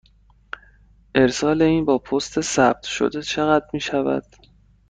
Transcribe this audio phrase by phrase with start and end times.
[1.15, 4.25] ارسال این با پست ثبت شده چقدر می شود؟